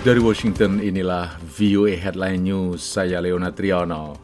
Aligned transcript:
Dari 0.00 0.16
Washington 0.16 0.80
inilah 0.80 1.36
VOA 1.44 1.92
Headline 1.92 2.40
News, 2.40 2.80
saya 2.80 3.20
Leona 3.20 3.52
Triano. 3.52 4.16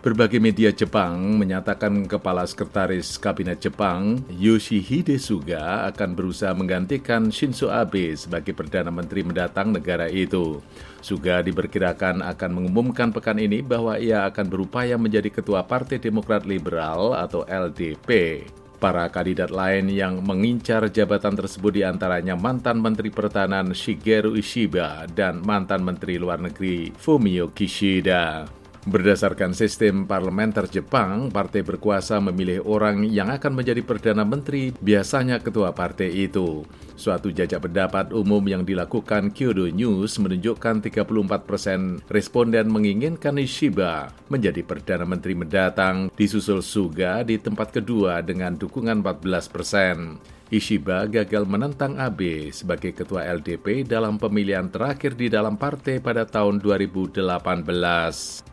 Berbagai 0.00 0.40
media 0.40 0.72
Jepang 0.72 1.36
menyatakan 1.36 2.08
Kepala 2.08 2.48
Sekretaris 2.48 3.20
Kabinet 3.20 3.60
Jepang 3.60 4.24
Yoshihide 4.32 5.20
Suga 5.20 5.84
akan 5.92 6.16
berusaha 6.16 6.56
menggantikan 6.56 7.28
Shinzo 7.28 7.68
Abe 7.68 8.16
sebagai 8.16 8.56
Perdana 8.56 8.88
Menteri 8.88 9.20
mendatang 9.20 9.68
negara 9.68 10.08
itu. 10.08 10.64
Suga 11.04 11.44
diperkirakan 11.44 12.24
akan 12.24 12.50
mengumumkan 12.56 13.12
pekan 13.12 13.36
ini 13.36 13.60
bahwa 13.60 14.00
ia 14.00 14.24
akan 14.24 14.48
berupaya 14.48 14.96
menjadi 14.96 15.28
Ketua 15.28 15.60
Partai 15.60 16.00
Demokrat 16.00 16.48
Liberal 16.48 17.12
atau 17.12 17.44
LDP. 17.44 18.48
Para 18.78 19.10
kandidat 19.10 19.50
lain 19.50 19.90
yang 19.90 20.22
mengincar 20.22 20.86
jabatan 20.86 21.34
tersebut 21.34 21.74
di 21.74 21.82
antaranya 21.82 22.38
mantan 22.38 22.78
Menteri 22.78 23.10
Pertahanan 23.10 23.74
Shigeru 23.74 24.38
Ishiba 24.38 25.02
dan 25.10 25.42
mantan 25.42 25.82
Menteri 25.82 26.14
Luar 26.14 26.38
Negeri 26.38 26.94
Fumio 26.94 27.50
Kishida. 27.50 28.46
Berdasarkan 28.86 29.58
sistem 29.58 30.06
parlementer 30.06 30.70
Jepang, 30.70 31.34
partai 31.34 31.66
berkuasa 31.66 32.22
memilih 32.22 32.62
orang 32.62 33.02
yang 33.02 33.26
akan 33.26 33.58
menjadi 33.58 33.82
Perdana 33.82 34.22
Menteri, 34.22 34.70
biasanya 34.78 35.42
ketua 35.42 35.74
partai 35.74 36.14
itu. 36.14 36.62
Suatu 36.94 37.34
jajak 37.34 37.66
pendapat 37.66 38.14
umum 38.14 38.42
yang 38.46 38.62
dilakukan 38.62 39.34
Kyodo 39.34 39.66
News 39.70 40.18
menunjukkan 40.22 40.82
34 40.82 41.46
persen 41.46 42.02
responden 42.06 42.70
menginginkan 42.70 43.38
Ishiba 43.38 44.14
menjadi 44.30 44.62
Perdana 44.62 45.06
Menteri 45.06 45.34
mendatang, 45.34 46.10
disusul 46.14 46.62
Suga 46.62 47.22
di 47.26 47.38
tempat 47.38 47.74
kedua 47.74 48.22
dengan 48.22 48.54
dukungan 48.54 49.02
14 49.02 49.46
persen. 49.50 50.18
Ishiba 50.48 51.04
gagal 51.06 51.44
menentang 51.44 52.00
Abe 52.00 52.48
sebagai 52.56 52.96
ketua 52.96 53.20
LDP 53.30 53.84
dalam 53.84 54.16
pemilihan 54.16 54.64
terakhir 54.72 55.12
di 55.12 55.28
dalam 55.28 55.60
partai 55.60 56.00
pada 56.00 56.24
tahun 56.24 56.64
2018. 56.64 58.48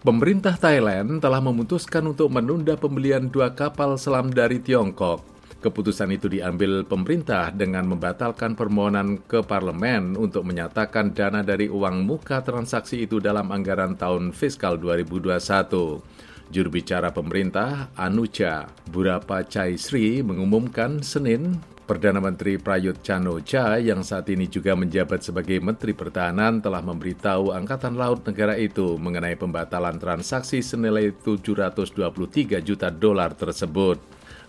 Pemerintah 0.00 0.56
Thailand 0.56 1.20
telah 1.20 1.44
memutuskan 1.44 2.00
untuk 2.08 2.32
menunda 2.32 2.72
pembelian 2.72 3.28
dua 3.28 3.52
kapal 3.52 4.00
selam 4.00 4.32
dari 4.32 4.56
Tiongkok. 4.56 5.20
Keputusan 5.60 6.08
itu 6.16 6.24
diambil 6.24 6.88
pemerintah 6.88 7.52
dengan 7.52 7.84
membatalkan 7.84 8.56
permohonan 8.56 9.20
ke 9.28 9.44
parlemen 9.44 10.16
untuk 10.16 10.48
menyatakan 10.48 11.12
dana 11.12 11.44
dari 11.44 11.68
uang 11.68 12.08
muka 12.08 12.40
transaksi 12.40 13.04
itu 13.04 13.20
dalam 13.20 13.52
anggaran 13.52 13.92
tahun 13.92 14.32
fiskal 14.32 14.80
2021. 14.80 16.00
Juru 16.48 16.68
bicara 16.72 17.12
pemerintah, 17.12 17.92
Anucha 17.92 18.72
Burapa 18.88 19.44
Chai 19.44 19.76
Sri, 19.76 20.24
mengumumkan 20.24 21.04
Senin 21.04 21.60
Perdana 21.90 22.22
Menteri 22.22 22.54
Prayut 22.54 23.02
Chan-o-cha 23.02 23.74
yang 23.82 24.06
saat 24.06 24.30
ini 24.30 24.46
juga 24.46 24.78
menjabat 24.78 25.26
sebagai 25.26 25.58
Menteri 25.58 25.90
Pertahanan 25.90 26.62
telah 26.62 26.78
memberitahu 26.86 27.50
Angkatan 27.50 27.98
Laut 27.98 28.22
negara 28.22 28.54
itu 28.54 28.94
mengenai 28.94 29.34
pembatalan 29.34 29.98
transaksi 29.98 30.62
senilai 30.62 31.10
723 31.10 32.62
juta 32.62 32.94
dolar 32.94 33.34
tersebut. 33.34 33.98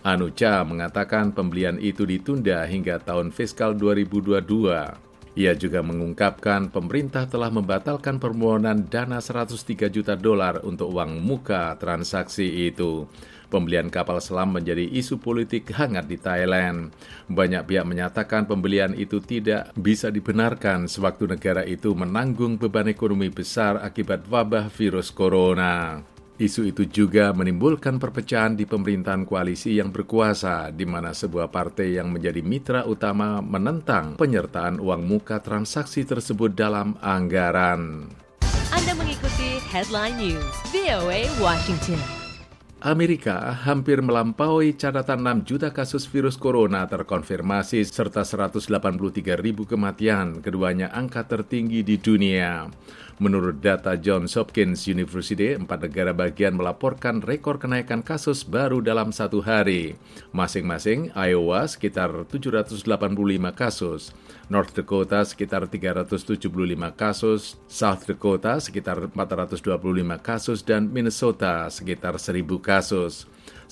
Anucha 0.06 0.62
mengatakan 0.62 1.34
pembelian 1.34 1.82
itu 1.82 2.06
ditunda 2.06 2.62
hingga 2.62 3.02
tahun 3.02 3.34
fiskal 3.34 3.74
2022. 3.74 5.11
Ia 5.32 5.56
juga 5.56 5.80
mengungkapkan 5.80 6.68
pemerintah 6.68 7.24
telah 7.24 7.48
membatalkan 7.48 8.20
permohonan 8.20 8.84
dana 8.92 9.16
103 9.16 9.88
juta 9.88 10.12
dolar 10.12 10.60
untuk 10.60 10.92
uang 10.92 11.24
muka 11.24 11.72
transaksi 11.80 12.68
itu. 12.68 13.08
Pembelian 13.48 13.88
kapal 13.88 14.20
selam 14.20 14.52
menjadi 14.52 14.84
isu 14.84 15.20
politik 15.20 15.72
hangat 15.72 16.04
di 16.04 16.20
Thailand. 16.20 16.92
Banyak 17.32 17.64
pihak 17.64 17.84
menyatakan 17.88 18.44
pembelian 18.44 18.92
itu 18.92 19.24
tidak 19.24 19.72
bisa 19.72 20.12
dibenarkan 20.12 20.84
sewaktu 20.84 21.24
negara 21.24 21.64
itu 21.64 21.96
menanggung 21.96 22.60
beban 22.60 22.92
ekonomi 22.92 23.32
besar 23.32 23.80
akibat 23.80 24.28
wabah 24.28 24.68
virus 24.68 25.08
corona. 25.08 26.04
Isu 26.42 26.74
itu 26.74 26.82
juga 26.90 27.30
menimbulkan 27.30 28.02
perpecahan 28.02 28.58
di 28.58 28.66
pemerintahan 28.66 29.22
koalisi 29.22 29.78
yang 29.78 29.94
berkuasa, 29.94 30.74
di 30.74 30.82
mana 30.82 31.14
sebuah 31.14 31.46
partai 31.46 32.02
yang 32.02 32.10
menjadi 32.10 32.42
mitra 32.42 32.82
utama 32.82 33.38
menentang 33.38 34.18
penyertaan 34.18 34.82
uang 34.82 35.06
muka 35.06 35.38
transaksi 35.38 36.02
tersebut 36.02 36.50
dalam 36.50 36.98
anggaran. 36.98 38.10
Anda 38.74 38.92
mengikuti 38.98 39.62
Headline 39.70 40.18
News, 40.18 40.54
VOA 40.74 41.30
Washington. 41.38 42.21
Amerika 42.82 43.54
hampir 43.62 44.02
melampaui 44.02 44.74
catatan 44.74 45.22
6 45.22 45.46
juta 45.46 45.70
kasus 45.70 46.02
virus 46.10 46.34
corona 46.34 46.82
terkonfirmasi 46.90 47.86
serta 47.86 48.26
183 48.26 49.38
ribu 49.38 49.62
kematian, 49.70 50.42
keduanya 50.42 50.90
angka 50.90 51.22
tertinggi 51.22 51.86
di 51.86 52.02
dunia. 52.02 52.66
Menurut 53.22 53.62
data 53.62 53.94
Johns 53.94 54.34
Hopkins 54.34 54.90
University, 54.90 55.54
empat 55.54 55.86
negara 55.86 56.10
bagian 56.10 56.58
melaporkan 56.58 57.22
rekor 57.22 57.62
kenaikan 57.62 58.02
kasus 58.02 58.42
baru 58.42 58.82
dalam 58.82 59.14
satu 59.14 59.38
hari. 59.38 59.94
Masing-masing, 60.34 61.14
Iowa 61.14 61.70
sekitar 61.70 62.10
785 62.26 62.82
kasus, 63.54 64.10
North 64.50 64.74
Dakota 64.74 65.22
sekitar 65.22 65.70
375 65.70 66.50
kasus, 66.98 67.62
South 67.70 68.10
Dakota 68.10 68.58
sekitar 68.58 68.98
425 69.14 69.70
kasus, 70.18 70.66
dan 70.66 70.90
Minnesota 70.90 71.70
sekitar 71.70 72.18
1000 72.18 72.58
kasus. 72.58 72.71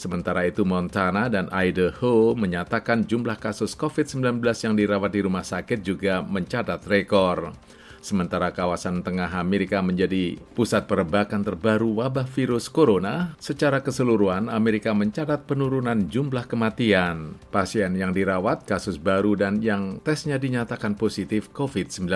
Sementara 0.00 0.48
itu 0.48 0.64
Montana 0.64 1.28
dan 1.28 1.52
Idaho 1.52 2.32
menyatakan 2.32 3.04
jumlah 3.04 3.36
kasus 3.36 3.76
COVID-19 3.76 4.40
yang 4.40 4.72
dirawat 4.72 5.12
di 5.12 5.20
rumah 5.20 5.44
sakit 5.44 5.84
juga 5.84 6.24
mencatat 6.24 6.80
rekor. 6.88 7.52
Sementara 8.00 8.48
kawasan 8.48 9.04
tengah 9.04 9.28
Amerika 9.36 9.84
menjadi 9.84 10.40
pusat 10.56 10.88
perebakan 10.88 11.44
terbaru 11.44 12.00
wabah 12.00 12.24
virus 12.32 12.72
corona, 12.72 13.36
secara 13.36 13.84
keseluruhan 13.84 14.48
Amerika 14.48 14.96
mencatat 14.96 15.44
penurunan 15.44 16.08
jumlah 16.08 16.48
kematian, 16.48 17.36
pasien 17.52 17.92
yang 17.92 18.16
dirawat, 18.16 18.64
kasus 18.64 18.96
baru, 18.96 19.36
dan 19.36 19.60
yang 19.60 20.00
tesnya 20.00 20.40
dinyatakan 20.40 20.96
positif 20.96 21.52
COVID-19. 21.52 22.08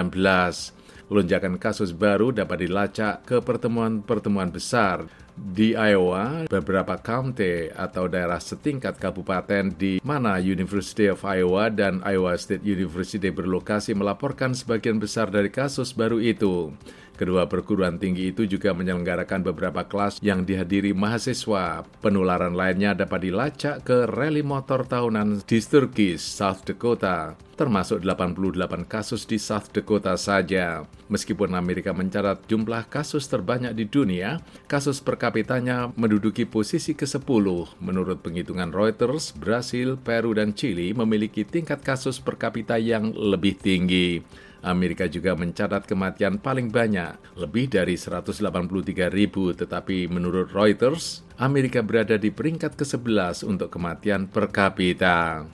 Lonjakan 1.12 1.60
kasus 1.60 1.92
baru 1.92 2.32
dapat 2.32 2.64
dilacak 2.64 3.28
ke 3.28 3.44
pertemuan-pertemuan 3.44 4.48
besar 4.48 5.04
di 5.34 5.74
Iowa, 5.74 6.46
beberapa 6.46 6.94
county 6.98 7.66
atau 7.74 8.06
daerah 8.06 8.38
setingkat 8.38 9.02
kabupaten 9.02 9.74
di 9.74 9.98
mana 10.06 10.38
University 10.38 11.10
of 11.10 11.26
Iowa 11.26 11.74
dan 11.74 11.98
Iowa 12.06 12.38
State 12.38 12.62
University 12.62 13.34
berlokasi 13.34 13.98
melaporkan 13.98 14.54
sebagian 14.54 15.02
besar 15.02 15.34
dari 15.34 15.50
kasus 15.50 15.90
baru 15.90 16.22
itu. 16.22 16.70
Kedua 17.14 17.46
perguruan 17.46 17.94
tinggi 17.94 18.34
itu 18.34 18.42
juga 18.42 18.74
menyelenggarakan 18.74 19.46
beberapa 19.46 19.86
kelas 19.86 20.18
yang 20.18 20.42
dihadiri 20.42 20.90
mahasiswa. 20.90 21.86
Penularan 22.02 22.58
lainnya 22.58 22.90
dapat 22.90 23.30
dilacak 23.30 23.86
ke 23.86 24.10
rally 24.10 24.42
motor 24.42 24.82
tahunan 24.82 25.46
di 25.46 25.62
Sturgis, 25.62 26.18
South 26.18 26.66
Dakota, 26.66 27.38
termasuk 27.54 28.02
88 28.02 28.82
kasus 28.90 29.22
di 29.30 29.38
South 29.38 29.70
Dakota 29.70 30.18
saja. 30.18 30.82
Meskipun 31.06 31.54
Amerika 31.54 31.94
mencatat 31.94 32.50
jumlah 32.50 32.90
kasus 32.90 33.30
terbanyak 33.30 33.78
di 33.78 33.86
dunia, 33.86 34.42
kasus 34.66 34.98
per 34.98 35.14
kapitanya 35.14 35.94
menduduki 35.94 36.42
posisi 36.42 36.98
ke-10. 36.98 37.46
Menurut 37.78 38.26
penghitungan 38.26 38.74
Reuters, 38.74 39.30
Brasil, 39.38 39.94
Peru, 39.94 40.34
dan 40.34 40.50
Chili 40.50 40.90
memiliki 40.90 41.46
tingkat 41.46 41.86
kasus 41.86 42.18
per 42.18 42.34
kapita 42.34 42.74
yang 42.74 43.14
lebih 43.14 43.54
tinggi. 43.54 44.18
Amerika 44.64 45.04
juga 45.04 45.36
mencatat 45.36 45.84
kematian 45.84 46.40
paling 46.40 46.72
banyak, 46.72 47.36
lebih 47.36 47.68
dari 47.68 48.00
183 48.00 49.12
ribu, 49.12 49.52
tetapi 49.52 50.08
menurut 50.08 50.50
Reuters, 50.56 51.20
Amerika 51.36 51.84
berada 51.84 52.16
di 52.16 52.32
peringkat 52.32 52.72
ke-11 52.72 53.44
untuk 53.44 53.68
kematian 53.68 54.24
per 54.24 54.48
kapita. 54.48 55.44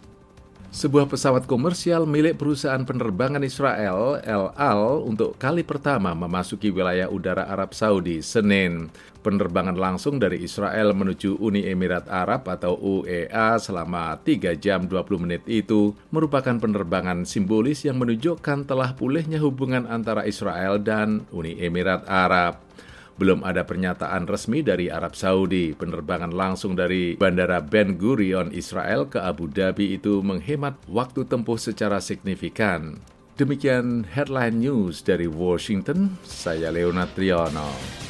Sebuah 0.70 1.10
pesawat 1.10 1.50
komersial 1.50 2.06
milik 2.06 2.38
perusahaan 2.38 2.86
penerbangan 2.86 3.42
Israel, 3.42 4.22
El 4.22 4.54
Al, 4.54 5.02
untuk 5.02 5.34
kali 5.34 5.66
pertama 5.66 6.14
memasuki 6.14 6.70
wilayah 6.70 7.10
udara 7.10 7.50
Arab 7.50 7.74
Saudi 7.74 8.22
Senin. 8.22 8.86
Penerbangan 9.18 9.74
langsung 9.74 10.22
dari 10.22 10.38
Israel 10.38 10.94
menuju 10.94 11.42
Uni 11.42 11.66
Emirat 11.66 12.06
Arab 12.06 12.46
atau 12.46 12.78
UEA 12.78 13.58
selama 13.58 14.14
3 14.22 14.54
jam 14.62 14.86
20 14.86 15.18
menit 15.18 15.42
itu 15.50 15.90
merupakan 16.14 16.54
penerbangan 16.54 17.26
simbolis 17.26 17.82
yang 17.82 17.98
menunjukkan 17.98 18.70
telah 18.70 18.94
pulihnya 18.94 19.42
hubungan 19.42 19.90
antara 19.90 20.22
Israel 20.22 20.78
dan 20.78 21.26
Uni 21.34 21.58
Emirat 21.58 22.06
Arab. 22.06 22.62
Belum 23.20 23.44
ada 23.44 23.68
pernyataan 23.68 24.24
resmi 24.24 24.64
dari 24.64 24.88
Arab 24.88 25.12
Saudi. 25.12 25.76
Penerbangan 25.76 26.32
langsung 26.32 26.72
dari 26.72 27.20
Bandara 27.20 27.60
Ben 27.60 28.00
Gurion 28.00 28.48
Israel 28.48 29.12
ke 29.12 29.20
Abu 29.20 29.44
Dhabi 29.44 29.92
itu 29.92 30.24
menghemat 30.24 30.80
waktu 30.88 31.28
tempuh 31.28 31.60
secara 31.60 32.00
signifikan. 32.00 32.96
Demikian 33.36 34.08
headline 34.08 34.64
news 34.64 35.04
dari 35.04 35.28
Washington, 35.28 36.16
saya 36.24 36.72
Leonard 36.72 37.12
Triono. 37.12 38.09